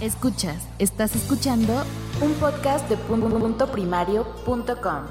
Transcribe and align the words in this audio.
Escuchas, 0.00 0.68
estás 0.78 1.14
escuchando 1.14 1.72
un 2.20 2.32
podcast 2.34 2.88
de 2.88 2.96
punto 2.96 3.70
primario.com. 3.70 5.04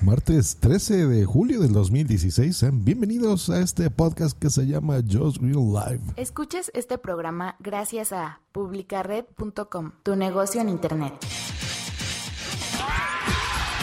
Martes 0.00 0.56
13 0.60 1.06
de 1.06 1.24
julio 1.24 1.60
del 1.60 1.72
2016, 1.72 2.56
sean 2.56 2.84
bienvenidos 2.84 3.50
a 3.50 3.60
este 3.60 3.90
podcast 3.90 4.38
que 4.38 4.50
se 4.50 4.66
llama 4.66 5.00
Just 5.08 5.38
Green 5.38 5.72
Live. 5.72 6.00
Escuchas 6.16 6.70
este 6.74 6.96
programa 6.96 7.56
gracias 7.58 8.12
a 8.12 8.40
publicared.com, 8.52 9.92
tu 10.02 10.16
negocio 10.16 10.60
en 10.60 10.68
internet. 10.68 11.12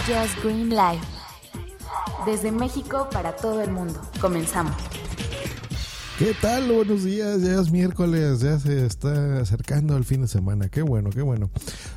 Just 0.07 0.41
Green 0.43 0.69
Live. 0.69 1.01
Desde 2.25 2.51
México 2.51 3.07
para 3.11 3.35
todo 3.35 3.61
el 3.61 3.71
mundo. 3.71 3.99
Comenzamos. 4.19 4.88
¿Qué 6.19 6.35
tal? 6.41 6.69
Buenos 6.69 7.05
días, 7.05 7.41
ya 7.43 7.61
es 7.61 7.71
miércoles, 7.71 8.41
ya 8.41 8.59
se 8.59 8.85
está 8.85 9.39
acercando 9.39 9.95
el 9.95 10.03
fin 10.03 10.23
de 10.23 10.27
semana. 10.27 10.67
Qué 10.67 10.81
bueno, 10.81 11.11
qué 11.11 11.21
bueno. 11.21 11.49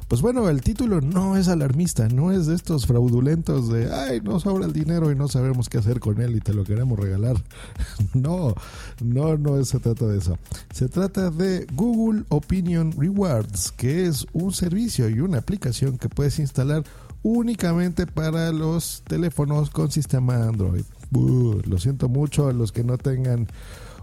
Pues 0.07 0.23
bueno, 0.23 0.49
el 0.49 0.61
título 0.61 1.01
no 1.01 1.37
es 1.37 1.49
alarmista, 1.49 2.07
no 2.07 2.31
es 2.31 2.47
de 2.47 2.55
estos 2.55 2.87
fraudulentos 2.87 3.69
de, 3.69 3.93
ay, 3.93 4.21
nos 4.21 4.45
sobra 4.45 4.65
el 4.65 4.73
dinero 4.73 5.11
y 5.11 5.17
no 5.17 5.27
sabemos 5.27 5.69
qué 5.69 5.79
hacer 5.79 5.99
con 5.99 6.21
él 6.21 6.37
y 6.37 6.41
te 6.41 6.55
lo 6.55 6.63
queremos 6.63 7.01
regalar. 7.01 7.35
no, 8.15 8.55
no, 9.03 9.37
no 9.37 9.65
se 9.65 9.81
trata 9.81 10.07
de 10.07 10.19
eso. 10.19 10.39
Se 10.73 10.89
trata 10.89 11.31
de 11.31 11.67
Google 11.75 12.23
Opinion 12.29 12.93
Rewards, 12.97 13.73
que 13.73 14.07
es 14.07 14.25
un 14.33 14.53
servicio 14.53 15.09
y 15.09 15.19
una 15.19 15.39
aplicación 15.39 15.99
que 15.99 16.09
puedes 16.09 16.39
instalar 16.39 16.85
únicamente 17.25 18.07
para 18.07 18.53
los 18.53 19.03
teléfonos 19.05 19.71
con 19.71 19.91
sistema 19.91 20.45
Android. 20.45 20.85
lo 21.11 21.79
siento 21.79 22.09
mucho 22.09 22.47
a 22.47 22.53
los 22.53 22.71
que 22.71 22.85
no 22.85 22.99
tengan 22.99 23.49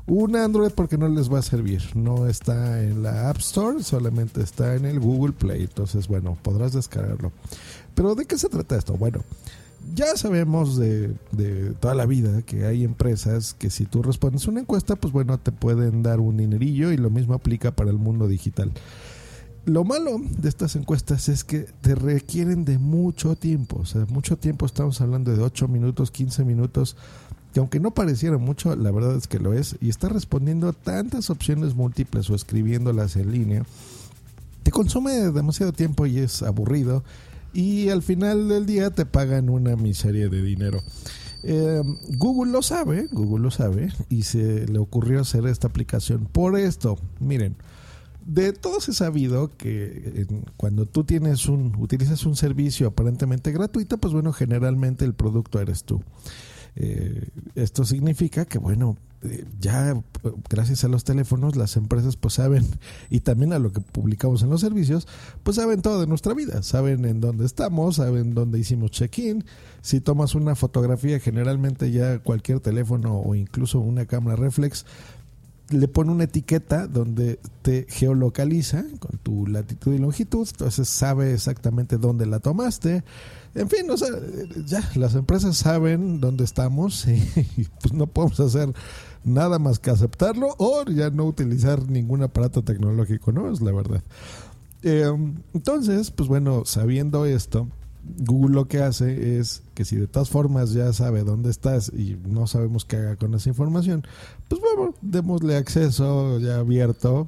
un 0.10 0.36
Android 0.36 0.72
porque 0.72 0.98
no 0.98 1.08
les 1.08 1.32
va 1.32 1.40
a 1.40 1.44
servir. 1.44 1.84
No 1.96 2.28
está 2.28 2.82
en 2.82 3.04
la 3.04 3.30
App 3.30 3.38
Store, 3.38 3.82
solamente 3.84 4.42
está 4.42 4.76
en 4.76 4.86
el 4.86 5.00
Google 5.00 5.34
Play. 5.34 5.62
Entonces, 5.62 6.08
bueno, 6.08 6.38
podrás 6.42 6.74
descargarlo. 6.74 7.32
Pero 7.94 8.16
¿de 8.16 8.26
qué 8.26 8.38
se 8.38 8.50
trata 8.50 8.76
esto? 8.76 8.94
Bueno, 8.98 9.24
ya 9.94 10.16
sabemos 10.16 10.78
de, 10.78 11.16
toda 11.80 11.96
la 11.96 12.06
vida 12.06 12.42
que 12.42 12.66
hay 12.66 12.84
empresas 12.84 13.54
que 13.54 13.70
si 13.70 13.86
tú 13.86 14.02
respondes 14.02 14.48
una 14.48 14.62
encuesta, 14.62 14.96
pues 14.96 15.14
bueno, 15.14 15.38
te 15.38 15.52
pueden 15.52 16.04
dar 16.04 16.20
un 16.20 16.38
dinerillo 16.38 16.92
y 16.92 16.98
lo 16.98 17.10
mismo 17.10 17.36
aplica 17.36 17.72
para 17.72 17.92
el 17.92 17.98
mundo 17.98 18.28
digital. 18.28 18.72
Lo 19.66 19.84
malo 19.84 20.20
de 20.38 20.50
estas 20.50 20.76
encuestas 20.76 21.30
es 21.30 21.44
que 21.44 21.68
te 21.82 21.94
requieren 21.94 22.66
de 22.66 22.80
mucho 22.80 23.36
tiempo, 23.36 23.80
o 23.82 23.86
sea, 23.86 24.06
mucho 24.10 24.38
tiempo, 24.38 24.66
estamos 24.66 25.00
hablando 25.02 25.36
de 25.36 25.44
8 25.44 25.68
minutos, 25.68 26.12
15 26.12 26.44
minutos 26.46 26.96
que 27.54 27.60
aunque 27.60 27.80
no 27.80 27.92
pareciera 27.92 28.38
mucho, 28.38 28.76
la 28.76 28.92
verdad 28.92 29.16
es 29.16 29.28
que 29.28 29.40
lo 29.40 29.54
es, 29.54 29.76
y 29.82 29.90
está 29.90 30.10
respondiendo 30.10 30.74
tantas 30.74 31.30
opciones 31.30 31.76
múltiples 31.76 32.30
o 32.30 32.36
escribiéndolas 32.36 33.16
en 33.16 33.32
línea, 33.32 33.64
te 34.64 34.72
consume 34.72 35.14
demasiado 35.32 35.74
tiempo 35.74 36.06
y 36.06 36.20
es 36.20 36.44
aburrido, 36.44 37.04
y 37.54 37.90
al 37.90 38.04
final 38.04 38.48
del 38.48 38.66
día 38.66 38.92
te 38.92 39.06
pagan 39.06 39.50
una 39.50 39.76
miseria 39.76 40.30
de 40.30 40.42
dinero. 40.42 40.82
Eh, 41.44 41.82
Google 42.18 42.52
lo 42.52 42.62
sabe, 42.62 43.08
Google 43.12 43.44
lo 43.44 43.52
sabe, 43.52 43.92
y 44.10 44.24
se 44.24 44.68
le 44.68 44.80
ocurrió 44.80 45.22
hacer 45.22 45.48
esta 45.48 45.68
aplicación 45.68 46.26
por 46.32 46.58
esto. 46.58 47.00
Miren, 47.20 47.56
de 48.26 48.54
todos 48.54 48.88
he 48.90 48.94
sabido 48.94 49.50
que 49.58 50.28
cuando 50.56 50.86
tú 50.86 51.04
tienes 51.04 51.48
un, 51.48 51.76
utilizas 51.80 52.26
un 52.26 52.36
servicio 52.36 52.88
aparentemente 52.88 53.52
gratuito, 53.52 53.98
pues 53.98 54.14
bueno, 54.14 54.34
generalmente 54.34 55.06
el 55.06 55.14
producto 55.14 55.60
eres 55.60 55.84
tú. 55.84 56.04
Eh, 56.76 57.30
esto 57.56 57.86
significa 57.86 58.46
que, 58.46 58.60
bueno, 58.60 58.98
eh, 59.22 59.46
ya 59.60 60.02
gracias 60.50 60.86
a 60.86 60.88
los 60.88 61.04
teléfonos 61.04 61.58
las 61.58 61.76
empresas 61.76 62.16
pues 62.16 62.36
saben 62.36 62.66
y 63.10 63.20
también 63.20 63.52
a 63.52 63.60
lo 63.60 63.74
que 63.74 63.82
publicamos 63.82 64.44
en 64.44 64.50
los 64.50 64.62
servicios 64.62 65.10
pues 65.44 65.58
saben 65.58 65.82
todo 65.82 66.00
de 66.00 66.08
nuestra 66.08 66.34
vida. 66.34 66.64
Saben 66.64 67.04
en 67.04 67.20
dónde 67.20 67.46
estamos 67.46 67.98
saben 67.98 68.34
dónde 68.34 68.60
hicimos 68.60 68.92
check-in. 68.92 69.44
Si 69.82 70.00
tomas 70.00 70.36
una 70.36 70.56
fotografía 70.56 71.20
generalmente 71.20 71.92
ya 71.92 72.20
cualquier 72.20 72.62
teléfono 72.62 73.20
o 73.20 73.36
incluso 73.36 73.80
una 73.80 74.06
cámara 74.06 74.38
reflex 74.38 74.86
le 75.70 75.88
pone 75.88 76.12
una 76.12 76.24
etiqueta 76.24 76.88
donde 76.88 77.40
te 77.62 77.86
geolocaliza 77.90 78.86
con 79.00 79.18
tu 79.20 79.48
latitud 79.48 79.94
y 79.94 79.98
longitud, 79.98 80.48
entonces 80.50 80.90
sabe 80.90 81.34
exactamente 81.34 81.98
dónde 81.98 82.26
la 82.26 82.40
tomaste. 82.40 83.04
En 83.56 83.70
fin, 83.70 83.90
o 83.90 83.98
sea, 83.98 84.10
ya 84.66 84.88
las 84.96 85.16
empresas 85.16 85.58
saben 85.58 86.20
dónde 86.20 86.44
estamos 86.44 87.08
y, 87.08 87.68
pues 87.82 87.94
no 87.94 88.08
podemos 88.08 88.40
hacer 88.40 88.74
nada 89.24 89.60
más 89.60 89.80
que 89.80 89.92
aceptarlo 89.92 90.56
o 90.58 90.86
ya 90.86 91.10
no 91.10 91.26
utilizar 91.26 91.90
ningún 91.90 92.24
aparato 92.24 92.64
tecnológico, 92.64 93.32
¿no? 93.32 93.52
Es 93.52 93.62
la 93.62 93.72
verdad. 93.72 94.04
Eh, 94.82 95.12
entonces, 95.54 96.12
pues 96.12 96.30
bueno, 96.30 96.64
sabiendo 96.66 97.26
esto, 97.26 97.68
Google 98.18 98.56
lo 98.56 98.68
que 98.68 98.80
hace 98.80 99.40
es 99.40 99.64
que 99.74 99.86
si 99.86 99.96
de 99.96 100.08
todas 100.08 100.30
formas 100.30 100.74
ya 100.74 100.92
sabe 100.94 101.24
dónde 101.24 101.50
estás 101.50 101.90
y 101.90 102.18
no 102.28 102.48
sabemos 102.48 102.86
qué 102.86 102.98
haga 102.98 103.16
con 103.16 103.34
esa 103.34 103.50
información, 103.50 104.06
pues 104.48 104.62
bueno, 104.62 104.94
démosle 105.02 105.56
acceso 105.56 106.40
ya 106.40 106.58
abierto 106.58 107.28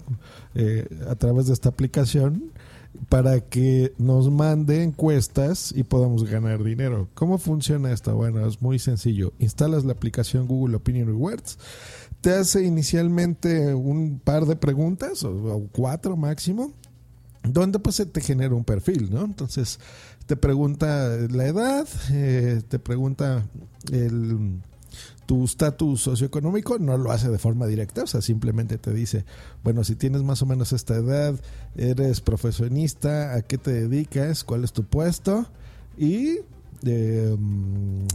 eh, 0.56 0.88
a 1.10 1.16
través 1.16 1.48
de 1.48 1.54
esta 1.54 1.70
aplicación 1.70 2.52
para 3.10 3.40
que 3.42 3.94
nos 3.98 4.30
mande 4.30 4.84
encuestas 4.84 5.74
y 5.76 5.84
podamos 5.84 6.24
ganar 6.24 6.64
dinero. 6.64 7.08
¿Cómo 7.14 7.38
funciona 7.38 7.92
esto? 7.92 8.16
Bueno, 8.16 8.46
es 8.46 8.62
muy 8.62 8.80
sencillo. 8.80 9.34
Instalas 9.40 9.86
la 9.86 9.94
aplicación 9.94 10.48
Google 10.48 10.76
Opinion 10.76 11.08
Rewards, 11.08 11.58
te 12.22 12.32
hace 12.32 12.64
inicialmente 12.64 13.74
un 13.74 14.20
par 14.24 14.46
de 14.46 14.56
preguntas 14.56 15.24
o, 15.24 15.68
cuatro 15.72 16.16
máximo, 16.16 16.72
donde 17.44 17.80
pues 17.80 17.96
se 17.96 18.06
te 18.06 18.22
genera 18.22 18.54
un 18.56 18.64
perfil, 18.64 19.10
¿no? 19.12 19.24
Entonces 19.24 19.80
te 20.26 20.36
pregunta 20.36 21.18
la 21.30 21.46
edad, 21.46 21.88
eh, 22.12 22.62
te 22.68 22.80
pregunta 22.80 23.44
el, 23.92 24.60
tu 25.26 25.46
estatus 25.46 26.02
socioeconómico, 26.02 26.78
no 26.80 26.98
lo 26.98 27.12
hace 27.12 27.30
de 27.30 27.40
forma 27.40 27.66
directa, 27.66 28.04
o 28.04 28.08
sea, 28.08 28.22
simplemente 28.22 28.78
te 28.78 28.94
dice, 28.94 29.26
bueno, 29.64 29.84
si 29.84 29.96
tienes 29.96 30.24
más 30.24 30.42
o 30.42 30.46
menos 30.46 30.74
esta 30.74 30.96
edad, 30.96 31.40
eres 31.76 32.22
profesionista, 32.22 33.34
a 33.34 33.42
qué 33.42 33.58
te 33.58 33.72
dedicas, 33.72 34.44
cuál 34.44 34.64
es 34.64 34.74
tu 34.74 34.84
puesto 34.84 35.48
y 35.98 36.40
eh, 36.86 37.36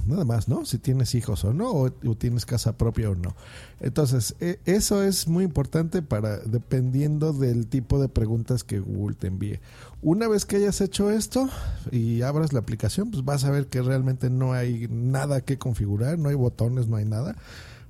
nada 0.07 0.25
más, 0.25 0.49
¿no? 0.49 0.65
Si 0.65 0.79
tienes 0.79 1.15
hijos 1.15 1.45
o 1.45 1.53
no, 1.53 1.71
o, 1.71 1.91
tienes 1.91 2.47
casa 2.47 2.77
propia 2.77 3.11
o 3.11 3.15
no. 3.15 3.35
Entonces, 3.81 4.35
e, 4.41 4.59
eso 4.65 5.03
es 5.03 5.29
muy 5.29 5.45
importante 5.45 6.03
para, 6.03 6.39
dependiendo 6.39 7.33
del 7.33 7.67
tipo 7.67 8.01
de 8.01 8.09
preguntas 8.09 8.65
que 8.65 8.81
Google 8.81 9.17
te 9.17 9.29
envíe. 9.29 9.61
Una 10.03 10.29
vez 10.29 10.47
que 10.47 10.57
hayas 10.57 10.81
hecho 10.81 11.11
esto 11.11 11.49
y 11.91 12.23
abras 12.23 12.53
la 12.53 12.61
aplicación, 12.61 13.11
pues 13.11 13.25
vas 13.25 13.45
a 13.45 13.51
ver 13.51 13.67
que 13.67 13.83
realmente 13.83 14.31
no 14.31 14.53
hay 14.53 14.89
nada 14.91 15.41
que 15.41 15.59
configurar, 15.59 16.19
no 16.19 16.29
hay 16.29 16.35
botones, 16.35 16.89
no 16.89 16.97
hay 16.97 17.05
nada 17.05 17.37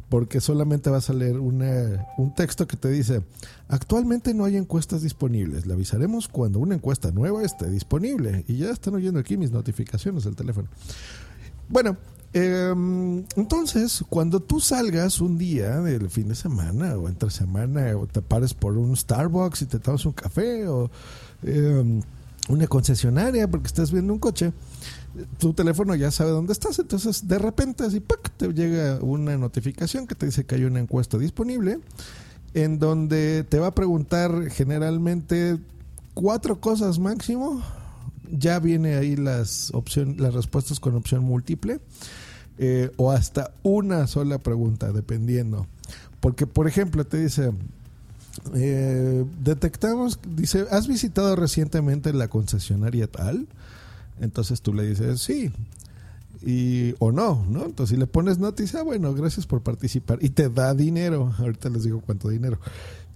porque 0.08 0.40
solamente 0.40 0.88
vas 0.88 1.10
a 1.10 1.14
leer 1.14 1.40
una, 1.40 2.06
un 2.16 2.34
texto 2.34 2.66
que 2.66 2.76
te 2.76 2.88
dice, 2.88 3.22
actualmente 3.68 4.34
no 4.34 4.44
hay 4.44 4.56
encuestas 4.56 5.02
disponibles, 5.02 5.66
le 5.66 5.74
avisaremos 5.74 6.28
cuando 6.28 6.60
una 6.60 6.76
encuesta 6.76 7.10
nueva 7.10 7.42
esté 7.42 7.68
disponible. 7.68 8.44
Y 8.46 8.58
ya 8.58 8.70
están 8.70 8.94
oyendo 8.94 9.18
aquí 9.18 9.36
mis 9.36 9.50
notificaciones 9.50 10.24
del 10.24 10.36
teléfono. 10.36 10.68
Bueno, 11.68 11.96
em, 12.32 13.24
entonces, 13.34 14.04
cuando 14.08 14.40
tú 14.40 14.60
salgas 14.60 15.20
un 15.20 15.36
día 15.38 15.80
del 15.80 16.08
fin 16.08 16.28
de 16.28 16.36
semana 16.36 16.96
o 16.96 17.08
entre 17.08 17.30
semana 17.30 17.96
o 17.96 18.06
te 18.06 18.22
pares 18.22 18.54
por 18.54 18.78
un 18.78 18.96
Starbucks 18.96 19.62
y 19.62 19.66
te 19.66 19.80
tomas 19.80 20.06
un 20.06 20.12
café 20.12 20.68
o 20.68 20.88
em, 21.42 22.00
una 22.48 22.68
concesionaria 22.68 23.50
porque 23.50 23.66
estás 23.66 23.90
viendo 23.90 24.12
un 24.12 24.20
coche, 24.20 24.52
tu 25.38 25.52
teléfono 25.52 25.94
ya 25.94 26.10
sabe 26.10 26.30
dónde 26.30 26.52
estás, 26.52 26.78
entonces 26.78 27.26
de 27.26 27.38
repente 27.38 27.84
así 27.84 28.02
te 28.36 28.52
llega 28.52 28.98
una 29.00 29.36
notificación 29.36 30.06
que 30.06 30.14
te 30.14 30.26
dice 30.26 30.44
que 30.44 30.56
hay 30.56 30.64
una 30.64 30.80
encuesta 30.80 31.18
disponible 31.18 31.78
en 32.54 32.78
donde 32.78 33.44
te 33.44 33.58
va 33.58 33.68
a 33.68 33.74
preguntar 33.74 34.50
generalmente 34.50 35.58
cuatro 36.14 36.58
cosas 36.60 36.98
máximo. 36.98 37.62
Ya 38.30 38.58
viene 38.58 38.96
ahí 38.96 39.14
las 39.14 39.72
opciones, 39.72 40.18
las 40.18 40.34
respuestas 40.34 40.80
con 40.80 40.96
opción 40.96 41.22
múltiple 41.22 41.80
eh, 42.58 42.90
o 42.96 43.12
hasta 43.12 43.52
una 43.62 44.06
sola 44.06 44.38
pregunta, 44.38 44.90
dependiendo. 44.90 45.66
Porque, 46.20 46.46
por 46.46 46.66
ejemplo, 46.66 47.06
te 47.06 47.18
dice, 47.18 47.52
eh, 48.54 49.24
detectamos, 49.42 50.18
dice, 50.34 50.66
¿has 50.70 50.88
visitado 50.88 51.36
recientemente 51.36 52.12
la 52.14 52.28
concesionaria 52.28 53.06
tal? 53.06 53.46
Entonces 54.20 54.62
tú 54.62 54.72
le 54.72 54.86
dices 54.86 55.20
sí 55.20 55.52
y 56.42 56.94
o 56.98 57.12
no, 57.12 57.44
¿no? 57.48 57.64
Entonces 57.64 57.94
si 57.94 57.96
le 57.96 58.06
pones 58.06 58.38
noticia, 58.38 58.82
bueno, 58.82 59.12
gracias 59.14 59.46
por 59.46 59.62
participar 59.62 60.18
y 60.20 60.30
te 60.30 60.48
da 60.48 60.74
dinero. 60.74 61.34
Ahorita 61.38 61.68
les 61.68 61.84
digo 61.84 62.00
cuánto 62.00 62.28
dinero. 62.28 62.58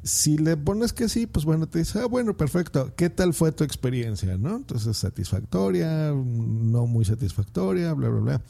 Si 0.02 0.38
le 0.38 0.56
pones 0.56 0.94
que 0.94 1.10
sí, 1.10 1.26
pues 1.26 1.44
bueno, 1.44 1.68
te 1.68 1.80
dice, 1.80 1.98
ah, 2.00 2.06
bueno, 2.06 2.34
perfecto. 2.34 2.92
¿Qué 2.96 3.10
tal 3.10 3.34
fue 3.34 3.52
tu 3.52 3.64
experiencia, 3.64 4.38
no? 4.38 4.56
Entonces 4.56 4.96
satisfactoria, 4.96 6.12
no 6.12 6.86
muy 6.86 7.04
satisfactoria, 7.04 7.92
bla, 7.92 8.08
bla, 8.08 8.20
bla. 8.20 8.42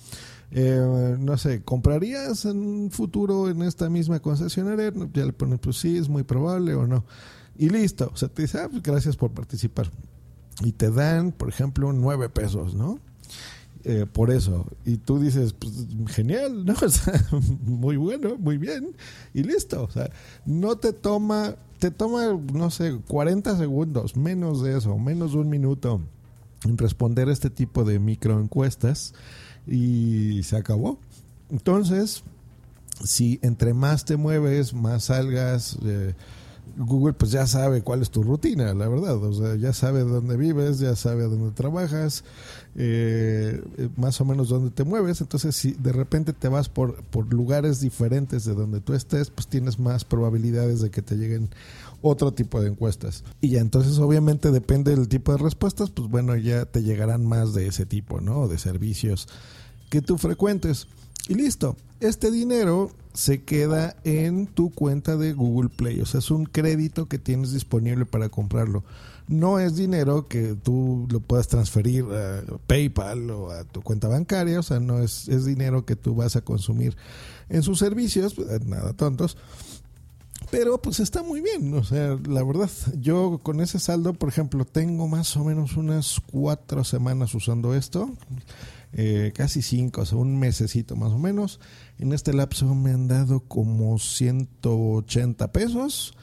Eh, 0.52 1.16
no 1.18 1.36
sé, 1.36 1.62
¿comprarías 1.62 2.44
en 2.44 2.58
un 2.58 2.90
futuro 2.90 3.48
en 3.48 3.62
esta 3.62 3.90
misma 3.90 4.20
concesionaria? 4.20 4.92
Ya 5.12 5.24
le 5.24 5.32
pones, 5.32 5.58
pues 5.58 5.76
sí, 5.76 5.96
es 5.96 6.08
muy 6.08 6.22
probable 6.22 6.74
o 6.74 6.86
no. 6.86 7.04
Y 7.56 7.68
listo, 7.68 8.10
o 8.12 8.16
sea, 8.16 8.28
te 8.28 8.42
dice, 8.42 8.58
ah, 8.58 8.68
pues 8.70 8.82
gracias 8.82 9.16
por 9.16 9.32
participar. 9.32 9.90
Y 10.60 10.72
te 10.72 10.90
dan, 10.90 11.32
por 11.32 11.48
ejemplo, 11.48 11.92
nueve 11.92 12.28
pesos, 12.28 12.74
¿no? 12.74 12.98
Eh, 13.84 14.06
por 14.10 14.30
eso. 14.30 14.66
Y 14.84 14.98
tú 14.98 15.18
dices, 15.18 15.54
pues 15.54 15.86
genial, 16.08 16.64
¿no? 16.64 16.74
O 16.82 16.88
sea, 16.88 17.14
muy 17.62 17.96
bueno, 17.96 18.36
muy 18.38 18.58
bien. 18.58 18.94
Y 19.32 19.42
listo. 19.42 19.84
O 19.84 19.90
sea, 19.90 20.10
no 20.44 20.76
te 20.76 20.92
toma, 20.92 21.56
te 21.78 21.90
toma, 21.90 22.38
no 22.52 22.70
sé, 22.70 22.98
40 23.08 23.56
segundos, 23.56 24.16
menos 24.16 24.62
de 24.62 24.76
eso, 24.76 24.98
menos 24.98 25.32
de 25.32 25.38
un 25.38 25.48
minuto 25.48 26.00
en 26.64 26.76
responder 26.76 27.30
este 27.30 27.48
tipo 27.48 27.84
de 27.84 27.98
microencuestas 27.98 29.14
y 29.66 30.42
se 30.42 30.56
acabó. 30.56 30.98
Entonces, 31.50 32.22
si 33.02 33.38
entre 33.42 33.72
más 33.72 34.04
te 34.04 34.16
mueves, 34.16 34.74
más 34.74 35.04
salgas, 35.04 35.78
eh, 35.84 36.14
Google 36.76 37.12
pues 37.12 37.30
ya 37.30 37.46
sabe 37.46 37.82
cuál 37.82 38.02
es 38.02 38.10
tu 38.10 38.22
rutina, 38.22 38.72
la 38.74 38.88
verdad. 38.88 39.16
O 39.16 39.32
sea, 39.32 39.56
ya 39.56 39.72
sabe 39.72 40.00
dónde 40.00 40.36
vives, 40.36 40.78
ya 40.78 40.96
sabe 40.96 41.24
dónde 41.24 41.52
trabajas, 41.52 42.24
eh, 42.76 43.62
más 43.96 44.20
o 44.20 44.24
menos 44.24 44.48
dónde 44.48 44.70
te 44.70 44.84
mueves. 44.84 45.20
Entonces, 45.20 45.56
si 45.56 45.72
de 45.72 45.92
repente 45.92 46.32
te 46.32 46.48
vas 46.48 46.68
por, 46.68 47.02
por 47.04 47.32
lugares 47.32 47.80
diferentes 47.80 48.44
de 48.44 48.54
donde 48.54 48.80
tú 48.80 48.94
estés, 48.94 49.30
pues 49.30 49.46
tienes 49.46 49.78
más 49.78 50.04
probabilidades 50.04 50.80
de 50.80 50.90
que 50.90 51.02
te 51.02 51.16
lleguen 51.16 51.50
otro 52.02 52.32
tipo 52.32 52.60
de 52.60 52.68
encuestas. 52.68 53.24
Y 53.40 53.50
ya 53.50 53.60
entonces 53.60 53.98
obviamente 53.98 54.50
depende 54.50 54.94
del 54.94 55.08
tipo 55.08 55.32
de 55.32 55.38
respuestas, 55.38 55.90
pues 55.90 56.08
bueno, 56.08 56.36
ya 56.36 56.64
te 56.64 56.82
llegarán 56.82 57.26
más 57.26 57.54
de 57.54 57.66
ese 57.66 57.86
tipo, 57.86 58.20
¿no? 58.20 58.48
De 58.48 58.58
servicios 58.58 59.28
que 59.90 60.00
tú 60.00 60.16
frecuentes. 60.16 60.86
Y 61.28 61.34
listo, 61.34 61.76
este 62.00 62.30
dinero 62.30 62.90
se 63.12 63.42
queda 63.42 63.96
en 64.04 64.46
tu 64.46 64.70
cuenta 64.70 65.16
de 65.16 65.32
Google 65.32 65.68
Play, 65.68 66.00
o 66.00 66.06
sea, 66.06 66.20
es 66.20 66.30
un 66.30 66.44
crédito 66.44 67.06
que 67.06 67.18
tienes 67.18 67.52
disponible 67.52 68.06
para 68.06 68.28
comprarlo. 68.28 68.84
No 69.28 69.60
es 69.60 69.76
dinero 69.76 70.26
que 70.26 70.54
tú 70.54 71.06
lo 71.10 71.20
puedas 71.20 71.46
transferir 71.46 72.04
a 72.04 72.42
PayPal 72.66 73.30
o 73.30 73.50
a 73.50 73.64
tu 73.64 73.80
cuenta 73.82 74.08
bancaria, 74.08 74.58
o 74.58 74.62
sea, 74.62 74.80
no 74.80 75.00
es, 75.00 75.28
es 75.28 75.44
dinero 75.44 75.84
que 75.84 75.94
tú 75.94 76.14
vas 76.16 76.34
a 76.36 76.40
consumir 76.40 76.96
en 77.48 77.62
sus 77.62 77.78
servicios, 77.78 78.34
nada 78.66 78.92
tontos. 78.92 79.36
Pero 80.50 80.82
pues 80.82 80.98
está 80.98 81.22
muy 81.22 81.40
bien, 81.40 81.72
o 81.74 81.84
sea, 81.84 82.18
la 82.26 82.42
verdad, 82.42 82.70
yo 82.98 83.38
con 83.42 83.60
ese 83.60 83.78
saldo, 83.78 84.14
por 84.14 84.28
ejemplo, 84.28 84.64
tengo 84.64 85.06
más 85.06 85.36
o 85.36 85.44
menos 85.44 85.76
unas 85.76 86.20
cuatro 86.32 86.82
semanas 86.82 87.34
usando 87.34 87.74
esto, 87.74 88.10
eh, 88.92 89.32
casi 89.34 89.62
cinco, 89.62 90.02
o 90.02 90.06
sea, 90.06 90.18
un 90.18 90.38
mesecito 90.38 90.96
más 90.96 91.12
o 91.12 91.18
menos. 91.18 91.60
En 91.98 92.12
este 92.12 92.32
lapso 92.32 92.74
me 92.74 92.90
han 92.90 93.08
dado 93.08 93.40
como 93.40 93.98
180 93.98 95.52
pesos, 95.52 96.14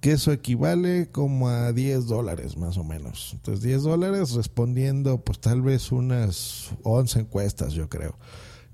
que 0.00 0.12
eso 0.12 0.32
equivale 0.32 1.10
como 1.10 1.48
a 1.48 1.72
10 1.72 2.06
dólares 2.06 2.56
más 2.56 2.76
o 2.76 2.84
menos. 2.84 3.30
Entonces 3.34 3.62
10 3.62 3.82
dólares 3.82 4.32
respondiendo 4.32 5.20
pues 5.20 5.38
tal 5.40 5.62
vez 5.62 5.92
unas 5.92 6.70
11 6.82 7.20
encuestas 7.20 7.72
yo 7.72 7.88
creo 7.88 8.16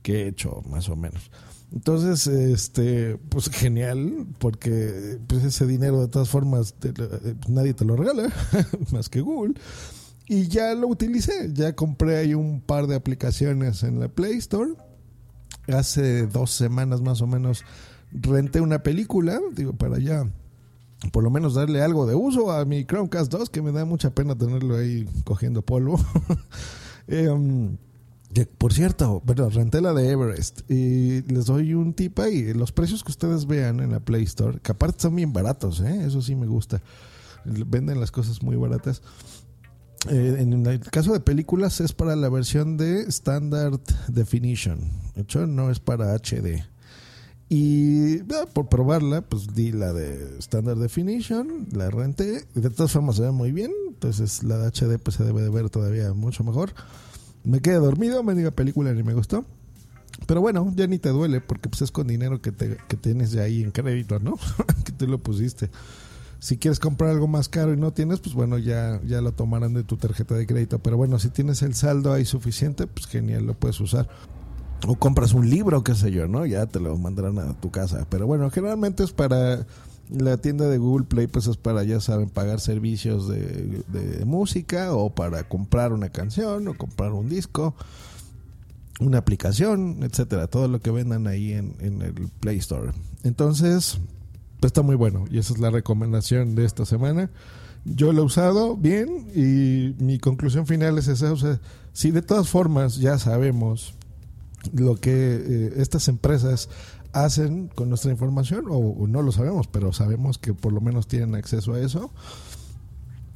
que 0.03 0.23
he 0.23 0.29
hecho 0.29 0.63
más 0.69 0.89
o 0.89 0.97
menos. 0.97 1.31
Entonces, 1.71 2.27
este, 2.27 3.19
pues 3.29 3.51
genial, 3.51 4.27
porque 4.39 5.19
pues 5.27 5.45
ese 5.45 5.67
dinero 5.67 6.01
de 6.01 6.09
todas 6.09 6.31
formas 6.31 6.75
eh, 6.83 7.35
nadie 7.47 7.75
te 7.75 7.85
lo 7.85 7.95
regala, 7.95 8.33
más 8.91 9.11
que 9.11 9.21
Google. 9.21 9.55
Y 10.29 10.49
ya 10.49 10.75
lo 10.75 10.89
utilicé, 10.89 11.51
ya 11.55 11.75
compré 11.75 12.19
ahí 12.19 12.35
un 12.35 12.61
par 12.61 12.87
de 12.87 12.95
aplicaciones 12.95 13.83
en 13.83 13.99
la 13.99 14.09
Play 14.09 14.37
Store. 14.37 14.73
Hace 15.69 16.27
dos 16.27 16.51
semanas 16.51 17.01
más 17.01 17.23
o 17.23 17.27
menos 17.27 17.65
renté 18.13 18.61
una 18.61 18.83
película, 18.83 19.41
digo, 19.55 19.73
para 19.73 19.99
ya 19.99 20.27
por 21.13 21.23
lo 21.23 21.31
menos 21.31 21.55
darle 21.55 21.83
algo 21.83 22.07
de 22.07 22.15
uso 22.15 22.51
a 22.51 22.65
mi 22.65 22.85
Chromecast 22.85 23.31
2, 23.31 23.51
que 23.51 23.63
me 23.63 23.73
da 23.73 23.85
mucha 23.85 24.11
pena 24.11 24.37
tenerlo 24.37 24.77
ahí 24.77 25.09
cogiendo 25.25 25.63
polvo. 25.63 25.99
um, 27.09 27.77
por 28.59 28.73
cierto, 28.73 29.23
bueno, 29.25 29.49
renté 29.49 29.81
la 29.81 29.95
de 29.95 30.11
Everest 30.11 30.71
y 30.71 31.23
les 31.23 31.47
doy 31.47 31.75
un 31.75 31.95
tip 31.95 32.19
ahí. 32.19 32.53
Los 32.53 32.73
precios 32.73 33.03
que 33.03 33.13
ustedes 33.13 33.47
vean 33.47 33.81
en 33.81 33.93
la 33.93 34.01
Play 34.01 34.25
Store, 34.25 34.59
que 34.61 34.73
aparte 34.73 35.03
son 35.03 35.17
bien 35.17 35.33
baratos, 35.33 35.81
¿eh? 35.81 36.05
eso 36.05 36.21
sí 36.21 36.35
me 36.35 36.47
gusta. 36.47 36.83
Venden 37.45 38.01
las 38.01 38.11
cosas 38.11 38.43
muy 38.43 38.57
baratas. 38.57 39.03
Eh, 40.09 40.37
en 40.39 40.67
el 40.67 40.81
caso 40.81 41.13
de 41.13 41.21
películas 41.21 41.81
es 41.81 41.93
para 41.93 42.15
la 42.17 42.29
versión 42.29 42.77
de 42.77 43.03
Standard 43.03 43.81
Definition. 44.09 44.79
De 45.15 45.23
hecho, 45.23 45.47
no 45.47 45.71
es 45.71 45.81
para 45.81 46.15
HD. 46.15 46.65
Y 47.49 48.19
por 48.53 48.69
probarla, 48.69 49.23
pues 49.23 49.55
di 49.55 49.73
la 49.73 49.93
de 49.93 50.39
Standard 50.39 50.79
Definition, 50.79 51.67
la 51.73 51.91
renté. 51.91 52.45
De 52.55 52.71
todas 52.71 52.93
formas 52.93 53.17
se 53.17 53.23
ve 53.23 53.31
muy 53.33 53.53
bien. 53.53 53.73
Entonces 53.89 54.43
la 54.45 54.59
de 54.59 54.69
HD 54.69 54.99
pues 54.99 55.17
se 55.17 55.25
debe 55.25 55.43
de 55.43 55.49
ver 55.49 55.71
todavía 55.71 56.13
mucho 56.13 56.45
mejor 56.45 56.75
me 57.45 57.61
quedé 57.61 57.77
dormido, 57.77 58.23
me 58.23 58.35
diga 58.35 58.51
película 58.51 58.93
ni 58.93 59.03
me 59.03 59.15
gustó. 59.15 59.45
Pero 60.27 60.41
bueno, 60.41 60.71
ya 60.77 60.87
ni 60.87 60.99
te 60.99 61.09
duele 61.11 61.41
porque 61.41 61.69
pues 61.69 61.83
es 61.83 61.91
con 61.91 62.07
dinero 62.07 62.43
que, 62.43 62.53
te, 62.53 62.77
que 62.89 62.97
tienes 62.97 63.33
ya 63.33 63.43
ahí 63.43 63.63
en 63.63 63.71
crédito, 63.71 64.19
¿no? 64.19 64.39
que 64.85 64.93
tú 64.93 65.07
lo 65.07 65.19
pusiste. 65.19 65.71
Si 66.41 66.57
quieres 66.57 66.79
comprar 66.79 67.11
algo 67.11 67.27
más 67.27 67.49
caro 67.49 67.73
y 67.73 67.77
no 67.77 67.93
tienes, 67.93 68.21
pues 68.21 68.35
bueno, 68.35 68.59
ya, 68.59 69.01
ya 69.05 69.21
lo 69.21 69.33
tomarán 69.33 69.75
de 69.75 69.83
tu 69.83 69.97
tarjeta 69.97 70.35
de 70.35 70.47
crédito. 70.47 70.79
Pero 70.79 70.97
bueno, 70.97 71.19
si 71.19 71.31
tienes 71.31 71.63
el 71.63 71.75
saldo 71.75 72.13
ahí 72.13 72.25
suficiente, 72.25 72.87
pues 72.87 73.07
genial, 73.07 73.45
lo 73.45 73.55
puedes 73.55 73.81
usar. 73.81 74.09
O 74.87 74.95
compras 74.95 75.33
un 75.33 75.51
libro, 75.51 75.83
qué 75.83 75.95
sé 75.95 76.13
yo, 76.13 76.29
¿no? 76.29 76.47
Ya 76.47 76.67
te 76.67 76.79
lo 76.79 76.97
mandarán 76.97 77.39
a 77.41 77.55
tu 77.55 77.71
casa. 77.71 78.07
Pero 78.09 78.29
bueno, 78.29 78.51
generalmente 78.51 79.03
es 79.03 79.13
para 79.13 79.67
la 80.11 80.39
tienda 80.39 80.69
de 80.69 80.79
Google 80.79 81.07
Play 81.07 81.27
pues 81.27 81.47
es 81.47 81.57
para, 81.57 81.83
ya 81.85 82.01
saben, 82.01 82.31
pagar 82.31 82.61
servicios 82.61 83.29
de, 83.29 84.23
música 84.25 84.95
o 84.95 85.11
para 85.11 85.49
comprar 85.49 85.93
una 85.93 86.11
canción 86.11 86.69
o 86.69 86.75
comprar 86.75 87.13
un 87.13 87.29
disco, 87.29 87.75
una 89.01 89.19
aplicación, 89.19 90.03
etcétera, 90.03 90.47
todo 90.47 90.69
lo 90.69 90.81
que 90.81 90.91
vendan 90.91 91.27
ahí 91.27 91.53
en, 91.53 91.77
el 91.81 92.31
Play 92.41 92.59
Store. 92.59 92.93
Entonces, 93.23 93.99
está 94.67 94.83
muy 94.83 94.97
bueno 94.97 95.25
y 95.31 95.39
esa 95.39 95.55
es 95.55 95.61
la 95.61 95.71
recomendación 95.71 96.55
de 96.55 96.65
esta 96.65 96.85
semana. 96.85 97.31
Yo 97.85 98.13
lo 98.13 98.23
he 98.23 98.25
usado 98.25 98.77
bien 98.77 99.29
y 99.35 99.95
mi 100.03 100.19
conclusión 100.19 100.67
final 100.67 100.99
es 100.99 101.09
esa, 101.09 101.33
o 101.33 101.37
sea, 101.37 101.61
si 101.93 102.11
de 102.11 102.23
todas 102.23 102.49
formas 102.49 102.97
ya 102.97 103.19
sabemos 103.19 103.95
lo 104.73 104.97
que 104.97 105.11
eh, 105.13 105.73
estas 105.77 106.09
empresas 106.09 106.69
hacen 107.13 107.69
con 107.75 107.89
nuestra 107.89 108.11
información, 108.11 108.67
o, 108.69 109.07
no 109.07 109.23
lo 109.23 109.33
sabemos, 109.33 109.67
pero 109.67 109.93
sabemos 109.93 110.39
que 110.39 110.55
por 110.55 110.73
lo 110.73 110.81
menos 110.81 111.07
tienen 111.07 111.35
acceso 111.35 111.75
a 111.75 111.81
eso. 111.81 112.11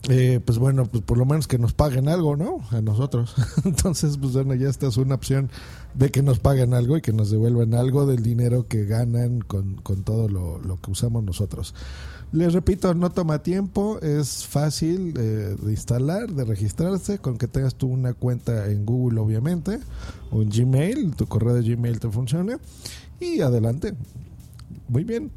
Eh, 0.08 0.40
pues 0.44 0.58
bueno, 0.58 0.86
pues 0.86 1.04
por 1.04 1.16
lo 1.16 1.24
menos 1.24 1.46
que 1.46 1.58
nos 1.58 1.74
paguen 1.74 2.08
algo, 2.08 2.36
¿no? 2.36 2.60
A 2.70 2.80
nosotros. 2.80 3.34
Entonces, 3.64 4.18
pues 4.18 4.32
bueno, 4.32 4.54
ya 4.54 4.68
esta 4.68 4.88
es 4.88 4.96
una 4.96 5.14
opción 5.14 5.48
de 5.94 6.10
que 6.10 6.22
nos 6.22 6.40
paguen 6.40 6.74
algo 6.74 6.96
y 6.96 7.02
que 7.02 7.12
nos 7.12 7.30
devuelvan 7.30 7.74
algo 7.74 8.04
del 8.06 8.22
dinero 8.22 8.66
que 8.66 8.84
ganan 8.84 9.40
con, 9.40 9.76
todo 10.04 10.28
lo, 10.28 10.80
que 10.80 10.90
usamos 10.90 11.22
nosotros. 11.22 11.74
Les 12.32 12.52
repito, 12.52 12.94
no 12.94 13.10
toma 13.10 13.42
tiempo, 13.42 14.00
es 14.00 14.46
fácil 14.46 15.14
eh, 15.18 15.54
de 15.60 15.70
instalar, 15.70 16.32
de 16.32 16.44
registrarse, 16.44 17.18
con 17.18 17.36
que 17.36 17.46
tengas 17.46 17.74
tú 17.74 17.88
una 17.88 18.14
cuenta 18.14 18.70
en 18.70 18.86
Google, 18.86 19.20
obviamente, 19.20 19.78
o 20.30 20.42
en 20.42 20.48
Gmail, 20.48 21.14
tu 21.14 21.26
correo 21.26 21.54
de 21.54 21.62
Gmail 21.62 22.00
te 22.00 22.08
funcione 22.08 22.56
y 23.20 23.40
adelante. 23.40 23.94
Muy 24.88 25.04
bien. 25.04 25.30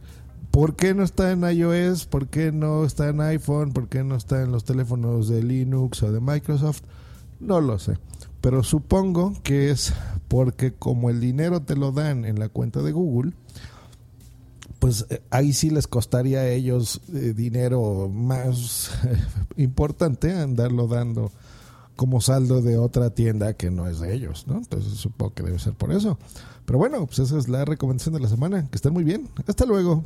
¿Por 0.55 0.77
qué 0.77 0.93
no 0.93 1.03
está 1.03 1.33
en 1.33 1.43
iOS? 1.43 2.05
¿Por 2.05 2.29
qué 2.29 2.53
no 2.53 2.85
está 2.85 3.09
en 3.09 3.19
iPhone? 3.19 3.73
¿Por 3.73 3.89
qué 3.89 4.05
no 4.05 4.15
está 4.15 4.41
en 4.41 4.53
los 4.53 4.63
teléfonos 4.63 5.27
de 5.27 5.43
Linux 5.43 6.01
o 6.01 6.13
de 6.13 6.21
Microsoft? 6.21 6.79
No 7.41 7.59
lo 7.59 7.77
sé. 7.77 7.97
Pero 8.39 8.63
supongo 8.63 9.33
que 9.43 9.69
es 9.69 9.93
porque 10.29 10.71
como 10.71 11.09
el 11.09 11.19
dinero 11.19 11.61
te 11.61 11.75
lo 11.75 11.91
dan 11.91 12.23
en 12.23 12.39
la 12.39 12.47
cuenta 12.47 12.81
de 12.81 12.93
Google, 12.93 13.33
pues 14.79 15.07
eh, 15.09 15.21
ahí 15.29 15.51
sí 15.51 15.71
les 15.71 15.87
costaría 15.87 16.39
a 16.39 16.47
ellos 16.47 17.01
eh, 17.13 17.33
dinero 17.35 18.07
más 18.07 18.91
importante 19.57 20.31
andarlo 20.31 20.87
dando 20.87 21.33
como 21.97 22.21
saldo 22.21 22.61
de 22.61 22.77
otra 22.77 23.09
tienda 23.09 23.55
que 23.55 23.71
no 23.71 23.87
es 23.89 23.99
de 23.99 24.13
ellos, 24.13 24.47
¿no? 24.47 24.55
Entonces 24.59 24.93
supongo 24.93 25.33
que 25.33 25.43
debe 25.43 25.59
ser 25.59 25.73
por 25.73 25.91
eso. 25.91 26.17
Pero 26.65 26.79
bueno, 26.79 27.05
pues 27.07 27.19
esa 27.19 27.37
es 27.37 27.49
la 27.49 27.65
recomendación 27.65 28.15
de 28.15 28.21
la 28.21 28.29
semana. 28.29 28.65
Que 28.69 28.77
estén 28.77 28.93
muy 28.93 29.03
bien. 29.03 29.27
Hasta 29.47 29.65
luego 29.65 30.05